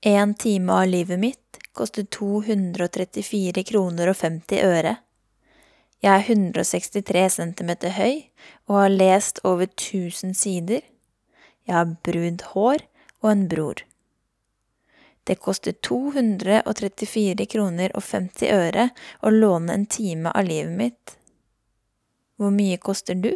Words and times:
En 0.00 0.34
time 0.34 0.72
av 0.72 0.86
livet 0.86 1.18
mitt 1.18 1.58
koster 1.72 2.04
234 2.04 3.64
kroner 3.66 4.10
og 4.12 4.16
50 4.16 4.60
øre. 4.62 4.92
Jeg 5.98 6.12
er 6.12 6.28
163 6.36 7.24
cm 7.34 7.72
høy 7.96 8.12
og 8.70 8.76
har 8.78 8.94
lest 8.94 9.40
over 9.42 9.66
1000 9.66 10.36
sider. 10.38 10.84
Jeg 11.66 11.74
har 11.74 11.96
brunt 12.06 12.44
hår 12.52 12.86
og 13.24 13.30
en 13.32 13.44
bror. 13.50 13.82
Det 15.26 15.40
koster 15.42 15.74
234 15.74 17.48
kroner 17.50 17.90
og 17.98 18.06
50 18.06 18.54
øre 18.54 18.88
å 19.18 19.34
låne 19.34 19.74
en 19.74 19.90
time 19.90 20.30
av 20.30 20.46
livet 20.46 20.78
mitt. 20.78 21.18
Hvor 22.38 22.54
mye 22.54 22.78
koster 22.78 23.18
du? 23.18 23.34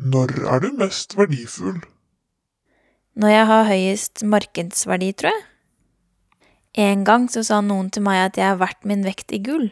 Når 0.00 0.30
er 0.48 0.62
du 0.64 0.70
mest 0.80 1.12
verdifull? 1.12 1.82
Når 3.20 3.28
jeg 3.28 3.46
har 3.50 3.66
høyest 3.68 4.22
markedsverdi, 4.24 5.10
tror 5.12 5.34
jeg. 5.34 5.42
En 6.80 7.02
gang 7.04 7.26
så 7.28 7.42
sa 7.44 7.58
noen 7.60 7.90
til 7.92 8.06
meg 8.06 8.30
at 8.30 8.38
jeg 8.40 8.46
er 8.48 8.60
verdt 8.62 8.86
min 8.88 9.04
vekt 9.04 9.34
i 9.36 9.42
gull. 9.44 9.68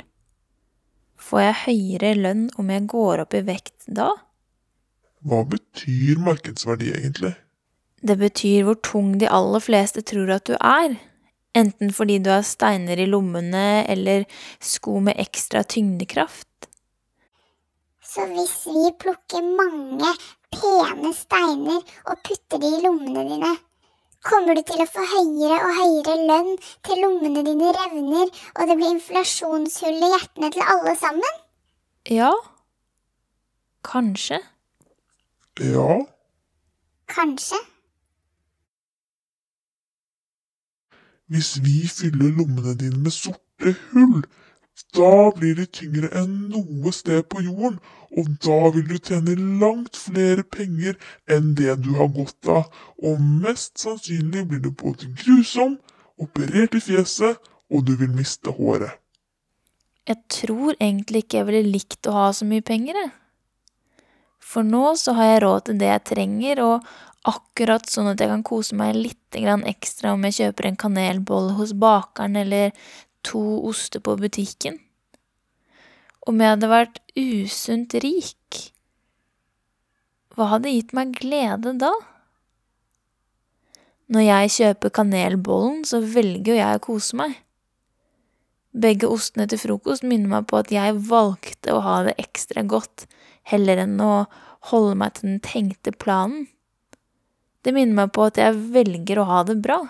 Får 1.16 1.40
jeg 1.40 1.60
høyere 1.62 2.10
lønn 2.18 2.44
om 2.60 2.68
jeg 2.68 2.84
går 2.92 3.22
opp 3.24 3.38
i 3.38 3.40
vekt 3.46 3.88
da? 3.88 4.10
Hva 5.24 5.40
betyr 5.48 6.20
markedsverdi 6.20 6.92
egentlig? 6.92 7.32
Det 8.04 8.18
betyr 8.20 8.68
hvor 8.68 8.76
tung 8.84 9.14
de 9.22 9.30
aller 9.32 9.64
fleste 9.64 10.04
tror 10.04 10.34
at 10.36 10.44
du 10.50 10.58
er. 10.60 10.98
Enten 11.56 11.88
fordi 11.94 12.20
du 12.20 12.28
har 12.34 12.44
steiner 12.44 13.00
i 13.00 13.08
lommene 13.08 13.86
eller 13.88 14.28
sko 14.60 15.00
med 15.00 15.16
ekstra 15.16 15.64
tyngdekraft. 15.64 16.67
Så 18.18 18.24
hvis 18.26 18.54
vi 18.66 18.88
plukker 18.98 19.44
mange 19.46 20.08
pene 20.50 21.10
steiner 21.14 21.84
og 22.10 22.16
putter 22.26 22.58
de 22.58 22.70
i 22.74 22.80
lommene 22.82 23.22
dine, 23.28 23.50
kommer 24.26 24.58
du 24.58 24.62
til 24.66 24.82
å 24.82 24.86
få 24.90 25.04
høyere 25.06 25.58
og 25.68 25.76
høyere 25.76 26.16
lønn 26.26 26.48
til 26.88 26.98
lommene 27.04 27.44
dine 27.46 27.70
revner 27.76 28.26
og 28.26 28.64
det 28.66 28.76
blir 28.80 28.90
inflasjonshull 28.96 30.02
i 30.02 30.10
hjertene 30.16 30.50
til 30.56 30.66
alle 30.74 30.96
sammen? 30.98 31.38
Ja. 32.10 32.32
Kanskje. 33.86 34.40
Ja, 35.62 36.00
Kanskje. 37.14 37.62
hvis 41.28 41.54
vi 41.62 41.84
fyller 41.92 42.34
lommene 42.34 42.74
dine 42.80 42.98
med 43.04 43.14
sorte 43.14 43.76
hull, 43.92 44.24
da 44.96 45.30
blir 45.36 45.56
de 45.58 45.66
tyngre 45.66 46.10
enn 46.20 46.48
noe 46.52 46.92
sted 46.94 47.26
på 47.32 47.42
jorden, 47.44 47.78
og 48.16 48.30
da 48.44 48.58
vil 48.74 48.86
du 48.88 48.96
tjene 48.98 49.34
langt 49.60 49.98
flere 49.98 50.44
penger 50.44 50.96
enn 51.30 51.54
det 51.58 51.76
du 51.84 51.92
har 51.98 52.10
godt 52.14 52.50
av, 52.52 52.68
og 53.02 53.20
mest 53.20 53.76
sannsynlig 53.82 54.46
blir 54.48 54.62
du 54.64 54.70
både 54.70 55.10
grusom, 55.22 55.78
operert 56.18 56.76
i 56.78 56.82
fjeset, 56.82 57.38
og 57.68 57.84
du 57.84 57.94
vil 58.00 58.12
miste 58.14 58.54
håret. 58.54 58.96
Jeg 60.08 60.22
tror 60.32 60.72
egentlig 60.78 61.26
ikke 61.26 61.42
jeg 61.42 61.48
ville 61.50 61.74
likt 61.74 62.08
å 62.08 62.14
ha 62.16 62.28
så 62.32 62.48
mye 62.48 62.64
penger, 62.64 62.96
jeg. 62.96 63.12
For 64.48 64.64
nå 64.64 64.94
så 64.96 65.12
har 65.18 65.34
jeg 65.34 65.42
råd 65.44 65.66
til 65.66 65.80
det 65.82 65.90
jeg 65.90 66.04
trenger, 66.14 66.62
og 66.64 66.86
akkurat 67.28 67.84
sånn 67.90 68.08
at 68.14 68.22
jeg 68.22 68.30
kan 68.30 68.44
kose 68.46 68.76
meg 68.78 68.96
litt 68.96 69.36
ekstra 69.36 70.14
om 70.14 70.24
jeg 70.24 70.38
kjøper 70.38 70.70
en 70.70 70.78
kanelbolle 70.80 71.52
hos 71.58 71.74
bakeren 71.76 72.38
eller 72.40 72.72
to 73.28 73.40
oster 73.68 74.02
på 74.04 74.16
butikken. 74.20 74.78
Om 76.28 76.42
jeg 76.42 76.54
hadde 76.54 76.70
vært 76.70 77.00
usunt 77.16 77.94
rik, 78.04 78.60
hva 80.36 80.52
hadde 80.52 80.70
gitt 80.70 80.94
meg 80.94 81.16
glede 81.18 81.72
da? 81.80 81.90
Når 84.08 84.24
jeg 84.24 84.52
kjøper 84.54 84.92
kanelbollen, 84.94 85.82
så 85.84 86.00
velger 86.00 86.54
jo 86.54 86.58
jeg 86.60 86.78
å 86.78 86.84
kose 86.84 87.18
meg. 87.18 87.34
Begge 88.78 89.08
ostene 89.10 89.48
til 89.50 89.60
frokost 89.60 90.04
minner 90.06 90.30
meg 90.36 90.46
på 90.48 90.60
at 90.60 90.70
jeg 90.72 90.94
valgte 91.08 91.74
å 91.74 91.82
ha 91.84 91.96
det 92.06 92.14
ekstra 92.22 92.62
godt, 92.68 93.08
heller 93.48 93.82
enn 93.82 93.98
å 94.00 94.28
holde 94.70 94.94
meg 95.00 95.16
til 95.16 95.32
den 95.32 95.42
tenkte 95.44 95.92
planen. 95.92 96.46
Det 97.66 97.74
minner 97.74 98.04
meg 98.04 98.14
på 98.14 98.28
at 98.28 98.38
jeg 98.40 98.56
velger 98.72 99.20
å 99.20 99.28
ha 99.28 99.42
det 99.48 99.58
bra. 99.64 99.80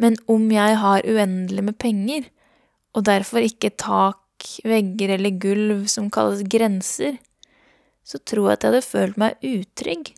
Men 0.00 0.16
om 0.30 0.48
jeg 0.50 0.78
har 0.80 1.06
uendelig 1.06 1.64
med 1.64 1.78
penger, 1.78 2.26
og 2.94 3.06
derfor 3.06 3.44
ikke 3.44 3.70
tak, 3.78 4.20
vegger 4.66 5.14
eller 5.14 5.38
gulv 5.40 5.86
som 5.88 6.10
kalles 6.12 6.42
grenser, 6.50 7.18
så 8.04 8.18
tror 8.18 8.50
jeg 8.50 8.58
at 8.58 8.64
jeg 8.64 8.72
hadde 8.72 8.86
følt 8.86 9.20
meg 9.20 9.46
utrygg. 9.46 10.10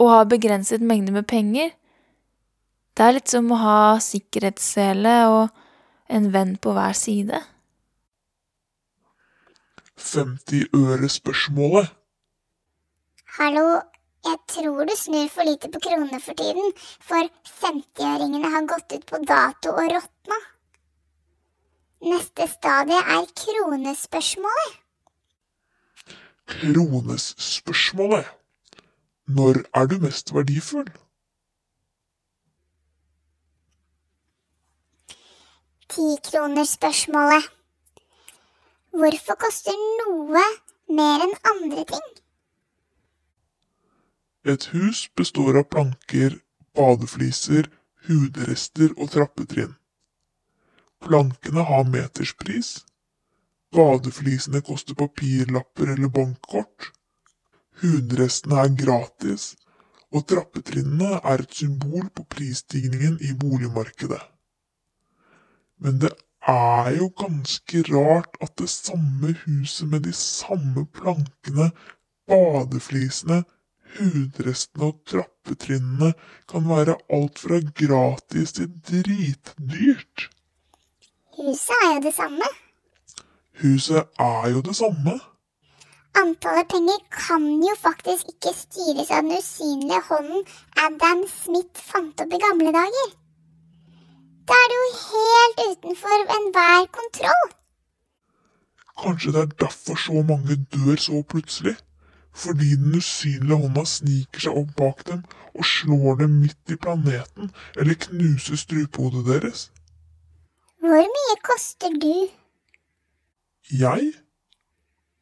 Å 0.00 0.04
ha 0.10 0.22
begrenset 0.26 0.82
mengde 0.82 1.12
med 1.14 1.26
penger, 1.30 1.74
det 2.94 3.02
er 3.02 3.16
litt 3.16 3.30
som 3.30 3.50
å 3.50 3.58
ha 3.58 3.78
sikkerhetssele 4.02 5.14
og 5.32 5.50
en 6.14 6.30
venn 6.34 6.54
på 6.62 6.74
hver 6.76 6.94
side. 6.94 7.40
50-øre-spørsmålet. 9.98 11.90
Hallo, 13.38 13.80
jeg 14.24 14.38
tror 14.48 14.84
du 14.88 14.94
snur 14.96 15.28
for 15.32 15.44
lite 15.48 15.68
på 15.72 15.80
kronene 15.84 16.20
for 16.20 16.36
tiden, 16.38 16.72
for 17.00 17.28
50-øringene 17.62 18.50
har 18.54 18.68
gått 18.70 18.94
ut 18.96 19.06
på 19.10 19.20
dato 19.28 19.74
og 19.74 19.90
råtna. 19.92 20.38
Neste 22.04 22.48
stadie 22.48 23.00
er 23.16 23.28
kronespørsmålet. 23.42 24.80
Kronespørsmålet. 26.54 28.26
Når 29.26 29.62
er 29.74 29.86
du 29.88 29.96
mest 30.02 30.34
verdifull? 30.36 30.90
Tikronerspørsmålet. 35.94 37.48
Hvorfor 38.92 39.40
koster 39.46 39.80
noe 40.02 40.44
mer 40.98 41.24
enn 41.24 41.34
andre 41.54 41.86
ting? 41.88 42.23
Et 44.44 44.64
hus 44.74 45.06
består 45.16 45.56
av 45.58 45.70
planker, 45.72 46.36
badefliser, 46.76 47.70
hudrester 48.08 48.92
og 48.98 49.14
trappetrinn. 49.14 49.72
Plankene 51.04 51.64
har 51.64 51.86
meterspris. 51.88 52.82
Badeflisene 53.72 54.60
koster 54.64 54.96
papirlapper 55.00 55.94
eller 55.94 56.12
bankkort. 56.12 56.90
Hudrestene 57.80 58.60
er 58.66 58.76
gratis, 58.78 59.54
og 60.14 60.28
trappetrinnene 60.30 61.22
er 61.24 61.42
et 61.42 61.56
symbol 61.62 62.06
på 62.14 62.26
prisstigningen 62.36 63.16
i 63.24 63.32
boligmarkedet. 63.40 64.20
Men 65.80 65.98
det 66.04 66.12
er 66.48 66.92
jo 66.98 67.08
ganske 67.18 67.82
rart 67.88 68.36
at 68.44 68.54
det 68.60 68.68
samme 68.70 69.32
huset 69.46 69.88
med 69.88 70.04
de 70.04 70.12
samme 70.12 70.84
plankene, 70.86 71.72
badeflisene, 72.28 73.42
hudrestene 73.98 74.88
og 74.90 75.00
trappetrinnene 75.10 76.12
kan 76.50 76.68
være 76.68 76.96
alt 77.16 77.38
fra 77.38 77.60
gratis 77.80 78.56
til 78.58 78.70
dritdyrt. 78.88 80.28
Huset 81.38 81.78
er 81.84 81.94
jo 81.94 82.02
det 82.08 82.14
samme. 82.14 82.50
Huset 83.62 84.02
er 84.18 84.50
jo 84.54 84.60
det 84.60 84.76
samme. 84.76 85.18
Antallet 86.22 86.68
penger 86.70 86.98
kan 87.10 87.44
jo 87.66 87.74
faktisk 87.80 88.28
ikke 88.32 88.52
styres 88.54 89.10
av 89.10 89.24
den 89.26 89.38
usynlige 89.38 90.00
hånden 90.08 90.44
Adam 90.86 91.24
Smith 91.40 91.82
fant 91.90 92.22
opp 92.22 92.36
i 92.36 92.40
gamle 92.44 92.70
dager. 92.76 93.08
Da 94.48 94.58
er 94.62 94.70
det 94.70 94.78
jo 94.82 94.90
helt 95.00 95.62
utenfor 95.70 96.22
enhver 96.36 96.86
kontroll. 96.98 97.48
Kanskje 99.02 99.32
det 99.34 99.42
er 99.42 99.56
derfor 99.66 99.98
så 100.06 100.22
mange 100.30 100.58
dør 100.74 100.96
så 101.06 101.22
plutselig? 101.28 101.76
Fordi 102.34 102.74
den 102.76 102.96
usynlige 102.98 103.60
hånda 103.62 103.84
sniker 103.86 104.46
seg 104.46 104.58
opp 104.62 104.74
bak 104.78 105.06
dem 105.06 105.22
og 105.54 105.64
slår 105.70 106.18
dem 106.24 106.40
midt 106.42 106.74
i 106.74 106.76
planeten, 106.76 107.52
eller 107.78 107.94
knuser 108.08 108.58
strupehodet 108.58 109.26
deres? 109.28 109.68
Hvor 110.82 111.06
mye 111.16 111.36
koster 111.46 111.94
du? 112.02 112.14
Jeg? 113.70 114.12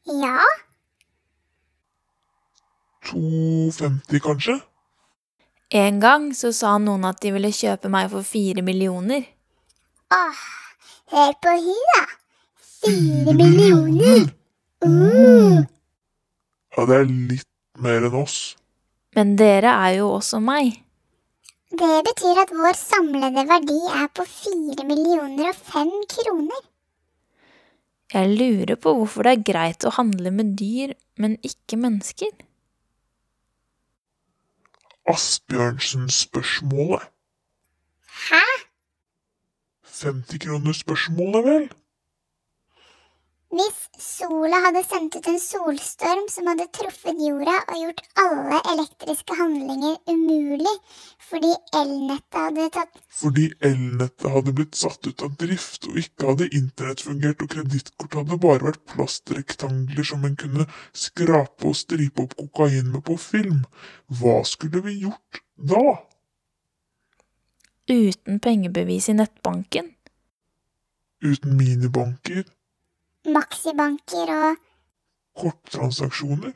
Ja, 0.08 0.40
2,50 3.06 4.18
kanskje? 4.18 4.60
En 5.70 6.00
gang 6.00 6.30
så 6.36 6.52
sa 6.52 6.76
noen 6.78 7.04
at 7.08 7.20
de 7.22 7.32
ville 7.34 7.50
kjøpe 7.52 7.90
meg 7.92 8.10
for 8.12 8.26
fire 8.26 8.62
millioner. 8.62 9.24
åh, 10.12 10.42
hør 11.12 11.32
på 11.42 11.54
hun 11.66 11.86
da. 11.94 12.02
Fire 12.82 13.34
millioner. 13.34 14.28
Uh. 14.84 15.62
Ja, 16.72 16.86
det 16.88 16.96
er 16.96 17.04
litt 17.10 17.48
mer 17.84 18.00
enn 18.08 18.16
oss. 18.22 18.36
Men 19.16 19.36
dere 19.36 19.70
er 19.86 19.92
jo 19.98 20.06
også 20.16 20.38
meg. 20.40 20.66
Det 21.72 22.02
betyr 22.04 22.36
at 22.42 22.50
vår 22.52 22.76
samlede 22.76 23.46
verdi 23.48 23.78
er 23.92 24.08
på 24.12 24.24
fire 24.28 24.84
millioner 24.88 25.48
og 25.52 25.56
fem 25.56 25.90
kroner. 26.08 26.60
Jeg 28.12 28.28
lurer 28.36 28.76
på 28.76 28.92
hvorfor 28.96 29.22
det 29.24 29.32
er 29.32 29.46
greit 29.52 29.84
å 29.88 29.96
handle 29.96 30.30
med 30.36 30.56
dyr, 30.60 30.92
men 31.16 31.38
ikke 31.48 31.76
mennesker. 31.80 32.28
Asbjørnsen-spørsmålet. 35.08 37.02
Hæ? 38.28 38.44
50-kronersspørsmålet, 40.02 41.42
vel? 41.48 41.64
Hvis 43.52 43.80
sola 44.00 44.62
hadde 44.64 44.80
sendt 44.86 45.16
ut 45.18 45.26
en 45.28 45.40
solstorm 45.40 46.22
som 46.32 46.46
hadde 46.48 46.64
truffet 46.72 47.18
jorda 47.20 47.58
og 47.66 47.80
gjort 47.82 47.98
alle 48.22 48.60
elektriske 48.72 49.36
handlinger 49.36 49.98
umulig 50.08 50.72
fordi 51.26 51.50
elnettet 51.76 52.38
hadde 52.38 52.64
tatt 52.72 53.02
Fordi 53.12 53.44
elnettet 53.68 54.24
hadde 54.32 54.54
blitt 54.56 54.78
satt 54.80 55.04
ut 55.04 55.24
av 55.26 55.34
drift, 55.42 55.84
og 55.90 55.98
ikke 56.00 56.30
hadde 56.30 56.48
internett 56.56 57.04
fungert, 57.04 57.44
og 57.44 57.52
kredittkort 57.52 58.16
hadde 58.22 58.40
bare 58.40 58.70
vært 58.70 58.86
plastrektangler 58.94 60.08
som 60.12 60.24
en 60.24 60.38
kunne 60.40 60.66
skrape 60.96 61.68
og 61.68 61.76
stripe 61.76 62.24
opp 62.24 62.32
kokain 62.40 62.88
med 62.88 63.04
på 63.04 63.18
film, 63.20 63.66
hva 64.08 64.38
skulle 64.48 64.80
vi 64.88 64.96
gjort 65.04 65.42
da? 65.60 66.00
Uten 67.92 68.40
pengebevis 68.40 69.12
i 69.12 69.18
nettbanken? 69.20 69.92
Uten 71.20 71.56
minibanker, 71.60 72.48
maxibanker 73.26 74.30
og 74.34 74.56
korttransaksjoner? 75.38 76.52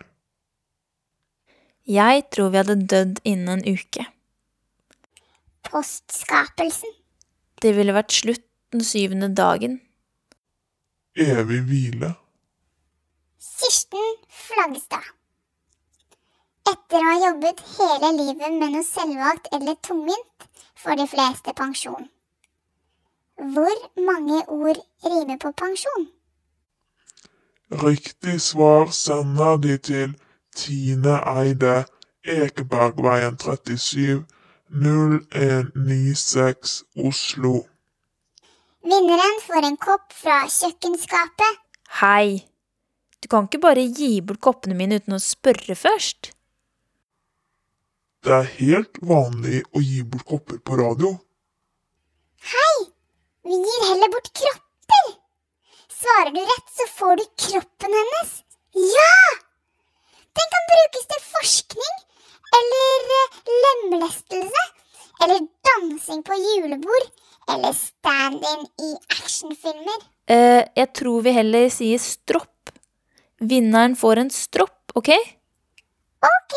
Jeg 1.86 2.24
tror 2.34 2.50
vi 2.50 2.56
hadde 2.62 2.86
dødd 2.90 3.20
innen 3.24 3.58
en 3.60 3.74
uke. 3.76 4.06
postskapelsen. 5.66 6.90
Det 7.62 7.72
ville 7.76 7.94
vært 7.94 8.12
slutt 8.14 8.44
den 8.72 8.84
syvende 8.84 9.28
dagen. 9.34 9.80
Evig 11.16 11.62
hvile? 11.66 12.12
Kirsten 13.40 14.10
Flagstad. 14.28 15.06
Etter 16.70 16.98
å 16.98 17.06
ha 17.08 17.16
jobbet 17.22 17.62
hele 17.76 18.10
livet 18.18 18.58
med 18.58 18.74
noe 18.74 18.84
selvvalgt 18.86 19.48
eller 19.54 19.78
tungvint, 19.86 20.46
får 20.76 20.98
de 21.00 21.06
fleste 21.10 21.54
pensjon. 21.56 22.08
Hvor 23.54 23.76
mange 24.06 24.42
ord 24.48 24.78
rimer 25.06 25.38
på 25.38 25.52
pensjon? 25.52 26.06
Riktig 27.70 28.40
svar 28.40 28.90
sender 28.94 29.56
de 29.58 29.78
til 29.78 30.14
Tine 30.54 31.18
Eide, 31.26 31.84
Ekebergveien 32.22 33.38
37, 33.38 34.24
0196 34.70 36.84
Oslo. 36.96 37.66
Vinneren 38.86 39.40
får 39.42 39.66
en 39.66 39.76
kopp 39.82 40.14
fra 40.14 40.46
kjøkkenskapet. 40.46 41.58
Hei! 42.00 42.46
Du 43.18 43.28
kan 43.28 43.44
ikke 43.48 43.58
bare 43.66 43.90
gi 43.90 44.20
bort 44.22 44.40
koppene 44.46 44.78
mine 44.78 45.02
uten 45.02 45.18
å 45.18 45.20
spørre 45.22 45.74
først. 45.74 46.30
Det 48.22 48.30
er 48.30 48.46
helt 48.60 48.94
vanlig 49.02 49.66
å 49.74 49.82
gi 49.82 50.06
bort 50.06 50.22
kopper 50.30 50.62
på 50.62 50.78
radio. 50.78 51.18
Hei! 52.54 52.94
Vi 53.42 53.58
gir 53.58 53.90
heller 53.90 54.06
bort 54.14 54.30
kropper. 54.38 55.25
Svarer 56.06 56.30
du 56.30 56.40
rett, 56.40 56.68
så 56.70 56.84
får 56.98 57.16
du 57.16 57.22
kroppen 57.48 57.94
hennes. 57.98 58.32
Ja! 58.72 59.14
Den 60.38 60.50
kan 60.52 60.66
brukes 60.70 61.06
til 61.10 61.22
forskning, 61.32 61.94
eller 62.58 63.14
eh, 63.16 63.38
lemlestelse, 63.64 64.64
eller 65.24 65.48
dansing 65.66 66.20
på 66.22 66.36
julebord, 66.38 67.08
eller 67.50 67.72
stand-in 67.74 68.68
i 68.86 68.92
actionfilmer. 69.16 70.04
Eh, 70.30 70.62
jeg 70.78 70.92
tror 70.94 71.24
vi 71.26 71.34
heller 71.34 71.66
sier 71.74 71.98
stropp. 72.02 72.70
Vinneren 73.42 73.96
får 73.98 74.22
en 74.22 74.30
stropp, 74.30 74.94
ok? 74.94 75.10
Ok, 76.26 76.54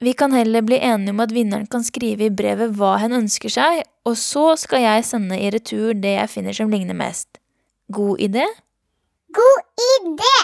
Vi 0.00 0.12
kan 0.16 0.32
heller 0.32 0.62
bli 0.64 0.78
enige 0.80 1.12
om 1.12 1.20
at 1.20 1.32
vinneren 1.32 1.66
kan 1.68 1.84
skrive 1.84 2.24
i 2.24 2.32
brevet 2.32 2.72
hva 2.72 2.94
hen 3.02 3.12
ønsker 3.12 3.52
seg, 3.52 3.82
og 4.08 4.16
så 4.16 4.56
skal 4.56 4.80
jeg 4.86 5.04
sende 5.04 5.36
i 5.36 5.50
retur 5.52 5.92
det 5.92 6.14
jeg 6.16 6.32
finner 6.32 6.56
som 6.56 6.72
ligner 6.72 6.96
mest. 6.96 7.29
God 7.90 8.20
idé? 8.22 8.46
god 9.32 9.62
idé! 9.94 10.34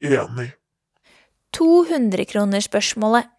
Enig. 0.00 0.52
200-kronersspørsmålet. 1.56 3.30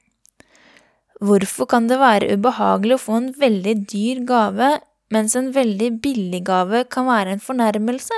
Hvorfor 1.22 1.66
kan 1.66 1.88
det 1.90 2.00
være 2.00 2.36
ubehagelig 2.36 2.98
å 2.98 3.04
få 3.06 3.18
en 3.20 3.28
veldig 3.40 3.76
dyr 3.92 4.24
gave, 4.28 4.70
mens 5.14 5.36
en 5.40 5.52
veldig 5.56 5.92
billig 6.04 6.42
gave 6.48 6.86
kan 6.92 7.08
være 7.08 7.36
en 7.36 7.44
fornærmelse? 7.44 8.18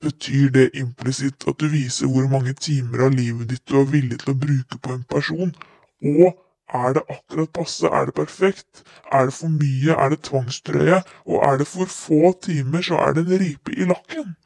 Betyr 0.00 0.52
det 0.54 0.68
implisitt 0.80 1.44
at 1.48 1.60
du 1.60 1.68
viser 1.68 2.08
hvor 2.08 2.28
mange 2.32 2.54
timer 2.56 3.06
av 3.08 3.16
livet 3.16 3.50
ditt 3.50 3.66
du 3.68 3.76
er 3.82 3.90
villig 3.90 4.20
til 4.22 4.32
å 4.32 4.38
bruke 4.46 4.80
på 4.80 4.94
en 4.96 5.04
person? 5.08 5.52
Og 6.00 6.30
er 6.74 6.92
det 6.96 7.02
akkurat 7.08 7.52
passe, 7.54 7.86
er 7.86 8.04
det 8.06 8.14
perfekt? 8.14 8.82
Er 9.12 9.26
det 9.28 9.34
for 9.34 9.48
mye, 9.48 9.94
er 9.94 10.12
det 10.12 10.22
tvangstrøye? 10.28 11.02
Og 11.26 11.36
er 11.48 11.58
det 11.58 11.66
for 11.66 11.90
få 11.90 12.32
timer, 12.42 12.82
så 12.82 13.00
er 13.06 13.16
det 13.16 13.26
en 13.26 13.40
ripe 13.42 13.74
i 13.74 13.88
lakken? 13.90 14.36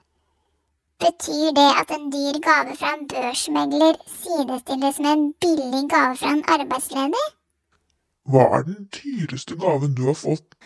Betyr 1.05 1.50
det 1.59 1.71
at 1.81 1.91
en 1.97 2.06
dyr 2.12 2.38
gave 2.49 2.76
fra 2.81 2.94
en 2.97 3.09
børsmegler 3.09 3.99
sidestilles 4.06 5.00
med 5.05 5.12
en 5.12 5.26
billig 5.41 5.85
gave 5.91 6.17
fra 6.17 6.32
en 6.32 6.44
arbeidsledig? 6.49 7.26
Hva 8.25 8.44
er 8.59 8.62
den 8.70 8.88
dyreste 8.94 9.56
gaven 9.61 9.94
du 9.94 10.06
har 10.09 10.17
fått? 10.17 10.56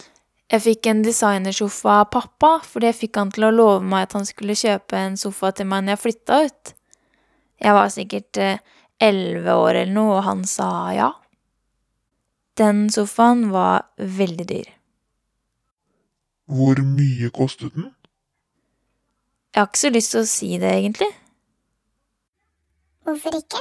Jeg 0.48 0.62
fikk 0.64 0.86
en 0.88 1.02
designersofa 1.04 1.98
av 2.02 2.10
pappa, 2.12 2.54
fordi 2.64 2.88
jeg 2.88 2.98
fikk 3.02 3.18
han 3.20 3.32
til 3.34 3.48
å 3.48 3.52
love 3.52 3.84
meg 3.84 4.06
at 4.06 4.14
han 4.16 4.28
skulle 4.28 4.56
kjøpe 4.56 4.96
en 4.96 5.18
sofa 5.20 5.50
til 5.52 5.68
meg 5.68 5.84
når 5.84 5.96
jeg 5.96 6.02
flytta 6.04 6.38
ut. 6.46 6.74
Jeg 7.58 7.74
var 7.74 7.90
sikkert 7.92 8.40
eh, 8.40 8.62
elleve 9.02 9.56
år 9.58 9.82
eller 9.82 9.92
noe, 9.92 10.20
og 10.20 10.24
han 10.28 10.44
sa 10.48 10.68
ja. 10.96 11.10
Den 12.58 12.88
sofaen 12.90 13.48
var 13.52 13.86
veldig 13.96 14.48
dyr. 14.48 14.68
Hvor 16.48 16.80
mye 16.82 17.30
kostet 17.30 17.74
den? 17.76 17.92
Jeg 19.54 19.60
har 19.62 19.68
ikke 19.68 19.80
så 19.80 19.90
lyst 19.94 20.14
til 20.14 20.22
å 20.22 20.28
si 20.28 20.48
det, 20.60 20.70
egentlig. 20.70 21.08
Hvorfor 23.06 23.38
ikke? 23.38 23.60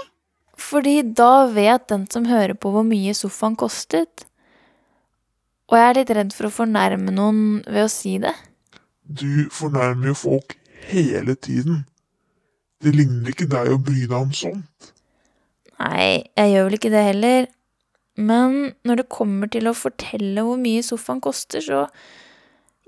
Fordi 0.57 0.95
da 1.15 1.47
vet 1.53 1.87
den 1.91 2.07
som 2.11 2.25
hører 2.27 2.57
på 2.57 2.71
hvor 2.73 2.85
mye 2.87 3.13
sofaen 3.15 3.57
kostet. 3.59 4.25
Og 5.67 5.77
jeg 5.77 5.89
er 5.89 5.97
litt 5.99 6.13
redd 6.15 6.33
for 6.35 6.47
å 6.47 6.53
fornærme 6.53 7.13
noen 7.13 7.41
ved 7.67 7.85
å 7.85 7.91
si 7.91 8.15
det. 8.23 8.33
Du 9.03 9.47
fornærmer 9.53 10.11
jo 10.11 10.17
folk 10.17 10.57
hele 10.89 11.35
tiden. 11.35 11.83
Det 12.83 12.93
ligner 12.95 13.33
ikke 13.33 13.49
deg 13.51 13.73
å 13.73 13.79
bry 13.81 14.05
deg 14.05 14.17
om 14.17 14.33
sånt. 14.35 14.91
Nei, 15.77 16.25
jeg 16.37 16.53
gjør 16.53 16.67
vel 16.67 16.77
ikke 16.79 16.93
det 16.93 17.03
heller. 17.11 17.47
Men 18.17 18.73
når 18.87 19.01
det 19.03 19.09
kommer 19.13 19.49
til 19.53 19.69
å 19.69 19.75
fortelle 19.77 20.41
hvor 20.45 20.57
mye 20.61 20.81
sofaen 20.85 21.21
koster, 21.21 21.61
så 21.61 21.85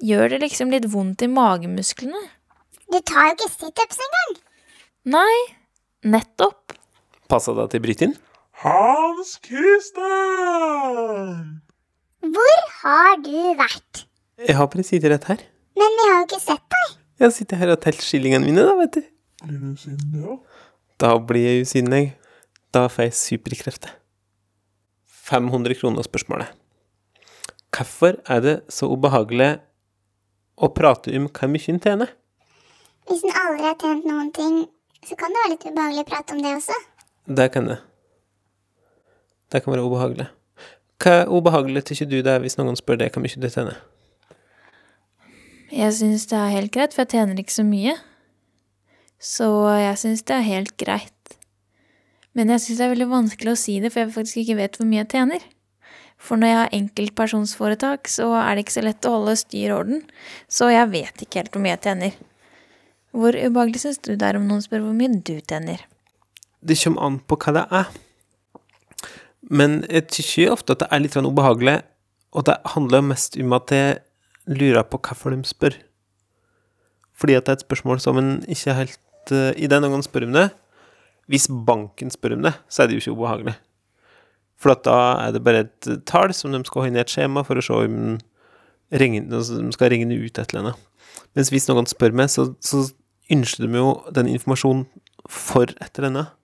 gjør 0.01 0.33
det 0.33 0.39
liksom 0.45 0.71
litt 0.74 0.88
vondt 0.89 1.21
i 1.25 1.29
magemusklene. 1.29 2.21
Du 2.89 2.98
tar 3.05 3.29
jo 3.29 3.36
ikke 3.38 3.50
situps 3.53 4.00
engang. 4.05 4.31
Nei, 5.13 5.38
nettopp. 6.09 6.74
Passa 7.29 7.53
da 7.53 7.67
til 7.69 7.81
bryt 7.83 8.01
inn? 8.07 8.15
Hans 8.63 9.38
Christian! 9.45 10.09
Hvor 12.19 12.59
har 12.81 13.13
du 13.24 13.38
vært? 13.59 14.05
Jeg 14.41 14.55
har 14.57 14.67
bare 14.71 14.83
sittet 14.88 15.13
rett 15.13 15.29
her. 15.29 15.39
Men 15.79 15.95
vi 16.00 16.07
har 16.09 16.17
jo 16.17 16.25
ikke 16.25 16.41
sett 16.41 16.65
deg. 16.74 16.98
Jeg 17.21 17.36
sitter 17.36 17.59
her 17.62 17.69
og 17.75 17.81
telt 17.83 18.01
skillingene 18.03 18.48
mine, 18.48 18.63
da, 18.65 18.74
vet 18.79 18.98
du. 18.98 19.01
Blir 19.45 19.59
du 19.62 19.77
sinne, 19.79 20.24
ja? 20.25 20.36
Da 21.00 21.13
blir 21.24 21.45
jeg 21.45 21.63
usynlig. 21.67 22.05
Da 22.75 22.88
får 22.91 23.07
jeg 23.07 23.17
superkrefter. 23.19 23.91
500 25.29 25.77
kroner 25.79 26.05
spørsmålet. 26.05 26.50
Hvorfor 27.75 28.17
er 28.25 28.41
det 28.45 28.55
så 28.74 28.89
ubehagelig 28.89 29.59
å 30.57 30.71
prate 30.74 31.13
om 31.17 31.29
hvor 31.29 31.51
mye 31.51 31.69
en 31.74 31.81
tjener? 31.83 32.15
Hvis 33.09 33.21
en 33.25 33.38
aldri 33.43 33.69
har 33.69 33.77
tjent 33.81 34.09
noen 34.09 34.33
ting, 34.33 34.57
så 35.05 35.15
kan 35.17 35.31
det 35.33 35.43
være 35.43 35.53
litt 35.53 35.69
ubehagelig 35.69 36.03
å 36.03 36.09
prate 36.09 36.36
om 36.36 36.41
det 36.43 36.55
også. 36.57 36.79
Det 37.39 37.48
kan 37.53 37.69
det. 37.69 37.77
Det 39.50 39.63
kan 39.63 39.74
være 39.74 39.86
ubehagelig. 39.86 40.27
Hva 41.00 41.15
ubehagelig 41.31 41.86
tykker 41.88 42.09
du 42.09 42.19
det 42.25 42.33
er 42.36 42.43
hvis 42.43 42.57
noen 42.59 42.77
spør 42.77 43.00
deg 43.00 43.13
hvor 43.13 43.24
mye 43.24 43.39
du 43.39 43.48
tjener? 43.50 43.77
Jeg 45.69 45.93
syns 45.93 46.25
det 46.29 46.38
er 46.38 46.53
helt 46.57 46.74
greit, 46.74 46.95
for 46.95 47.05
jeg 47.05 47.13
tjener 47.13 47.39
ikke 47.39 47.53
så 47.53 47.65
mye. 47.65 47.93
Så 49.21 49.48
jeg 49.77 49.98
syns 50.01 50.25
det 50.25 50.36
er 50.36 50.48
helt 50.48 50.75
greit. 50.81 51.18
Men 52.38 52.51
jeg 52.53 52.63
syns 52.63 52.79
det 52.79 52.86
er 52.86 52.93
veldig 52.93 53.09
vanskelig 53.09 53.53
å 53.53 53.59
si 53.59 53.79
det, 53.81 53.91
for 53.93 54.03
jeg 54.03 54.13
faktisk 54.13 54.41
ikke 54.43 54.59
vet 54.59 54.77
hvor 54.77 54.88
mye 54.89 55.01
jeg 55.01 55.12
tjener. 55.15 55.45
For 56.19 56.39
når 56.39 56.51
jeg 56.51 56.59
har 56.59 56.74
enkeltpersonsforetak, 56.75 58.09
så 58.12 58.27
er 58.38 58.55
det 58.55 58.65
ikke 58.65 58.75
så 58.75 58.83
lett 58.83 59.07
å 59.07 59.13
holde 59.15 59.38
styr 59.39 59.71
og 59.71 59.86
orden. 59.86 60.03
Så 60.51 60.67
jeg 60.74 60.91
vet 60.91 61.24
ikke 61.24 61.41
helt 61.41 61.55
hvor 61.55 61.63
mye 61.63 61.74
jeg 61.77 61.83
tjener. 61.88 62.19
Hvor 63.15 63.33
ubehagelig 63.33 63.81
syns 63.86 64.01
du 64.05 64.12
det 64.13 64.27
er 64.27 64.38
om 64.38 64.45
noen 64.50 64.62
spør 64.62 64.83
hvor 64.86 64.98
mye 64.98 65.15
du 65.15 65.39
tjener? 65.39 65.81
Det 66.59 66.77
kommer 66.83 67.07
an 67.07 67.19
på 67.24 67.39
hva 67.39 67.55
det 67.55 67.65
er. 67.79 67.91
Men 69.50 69.79
jeg 69.88 70.09
tykker 70.12 70.53
ofte 70.53 70.75
at 70.75 70.83
det 70.83 70.89
er 70.91 71.01
litt 71.01 71.15
ubehagelig, 71.15 71.79
og 72.36 72.45
det 72.45 72.59
handler 72.75 73.07
mest 73.07 73.39
om 73.39 73.55
at 73.57 73.71
jeg 73.74 74.01
lurer 74.51 74.83
på 74.86 75.00
hvorfor 75.01 75.33
de 75.33 75.48
spør. 75.48 75.77
Fordi 77.19 77.36
at 77.39 77.48
det 77.48 77.53
er 77.53 77.59
et 77.59 77.65
spørsmål 77.65 78.03
som 78.03 78.19
en 78.19 78.33
ikke 78.48 78.75
helt 78.75 79.31
uh, 79.31 79.55
den 79.55 79.88
gangen 79.88 80.03
spør 80.05 80.27
om 80.27 80.36
det 80.36 80.50
Hvis 81.29 81.48
banken 81.48 82.09
spør 82.13 82.38
om 82.38 82.45
det, 82.48 82.55
så 82.71 82.83
er 82.83 82.89
det 82.89 82.98
jo 82.98 83.03
ikke 83.03 83.17
ubehagelig. 83.19 83.55
For 84.59 84.75
da 84.86 84.98
er 85.27 85.36
det 85.36 85.43
bare 85.45 85.67
et 85.67 85.89
tall 86.09 86.33
som 86.36 86.51
de 86.51 86.59
skal 86.67 86.83
ha 86.83 86.89
inn 86.89 86.98
i 86.98 87.03
et 87.03 87.12
skjema 87.12 87.45
for 87.48 87.59
å 87.59 87.63
se 87.63 87.75
om 87.86 88.17
altså 88.89 89.59
de 89.59 89.69
skal 89.75 89.91
regne 89.93 90.17
ut 90.17 90.39
et 90.41 90.50
eller 90.50 90.63
annet. 90.63 90.88
Mens 91.38 91.51
hvis 91.53 91.67
noen 91.69 91.88
spør 91.88 92.15
meg, 92.17 92.31
så, 92.33 92.48
så 92.59 92.88
ønsker 93.29 93.67
de 93.67 93.77
jo 93.77 93.93
den 94.15 94.31
informasjonen 94.31 94.88
for 95.29 95.69
et 95.69 96.00
eller 96.00 96.09
annet. 96.09 96.36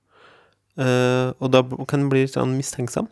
Uh, 0.76 1.32
og 1.40 1.52
da 1.56 1.64
kan 1.88 2.04
en 2.04 2.12
bli 2.12 2.26
litt 2.26 2.36
sånn 2.36 2.54
mistenksom. 2.60 3.10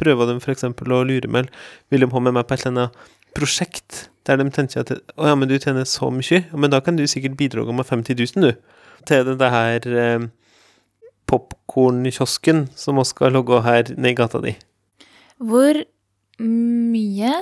Prøver 0.00 0.30
de 0.30 0.38
f.eks. 0.40 0.64
å 0.64 1.02
lure 1.04 1.28
meg, 1.28 1.50
vil 1.92 2.06
de 2.06 2.08
ha 2.08 2.22
med 2.24 2.38
meg 2.38 2.48
på 2.48 2.56
et 2.56 2.64
eller 2.64 2.72
annet 2.72 3.10
prosjekt 3.36 4.06
der 4.30 4.38
de 4.38 4.46
tenker 4.54 4.84
at 4.84 4.92
å 5.18 5.26
ja, 5.26 5.34
men 5.34 5.50
du 5.50 5.56
tjener 5.58 5.88
så 5.88 6.10
mye, 6.14 6.44
men 6.54 6.70
da 6.70 6.78
kan 6.84 6.98
du 6.98 7.02
sikkert 7.10 7.34
bidra 7.40 7.66
med 7.66 7.88
50 7.88 8.14
000, 8.38 8.46
du, 8.46 8.76
til 9.08 9.32
det 9.40 9.50
her 9.50 9.86
eh, 9.90 10.28
popkornkiosken 11.30 12.68
som 12.78 13.00
vi 13.00 13.06
skal 13.08 13.34
logge 13.34 13.62
her 13.66 13.90
nede 13.96 14.14
i 14.14 14.18
gata 14.18 14.42
di. 14.44 14.54
Hvor 15.40 15.82
mye, 16.40 17.34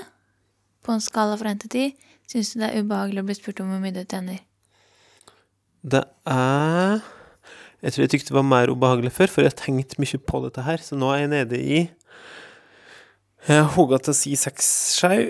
på 0.84 0.94
en 0.94 1.04
skala 1.04 1.36
fra 1.40 1.52
1 1.54 1.64
til 1.64 1.74
10, 1.92 2.12
syns 2.32 2.52
du 2.52 2.60
det 2.62 2.70
er 2.70 2.84
ubehagelig 2.84 3.24
å 3.24 3.28
bli 3.28 3.36
spurt 3.38 3.62
om 3.64 3.72
hvor 3.72 3.82
mye 3.82 3.94
du 3.96 4.04
tjener? 4.04 4.42
Det 5.82 6.04
er 6.26 7.04
Jeg 7.78 7.94
tror 7.94 8.02
jeg 8.02 8.10
tykte 8.10 8.32
det 8.32 8.34
var 8.34 8.46
mer 8.46 8.72
ubehagelig 8.72 9.12
før, 9.14 9.30
for 9.30 9.44
jeg 9.44 9.52
har 9.52 9.60
tenkt 9.60 9.98
mye 10.02 10.18
på 10.18 10.40
dette 10.42 10.64
her, 10.66 10.82
så 10.82 10.98
nå 10.98 11.12
er 11.14 11.20
jeg 11.20 11.30
nede 11.34 11.60
i 11.60 11.78
Jeg 13.46 13.60
har 13.60 13.70
hogga 13.76 14.00
til 14.02 14.10
å 14.10 14.18
si 14.18 14.34
seks 14.36 14.70
skjau, 14.98 15.28